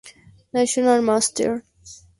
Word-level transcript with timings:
National 0.51 0.99
Master 1.03 1.61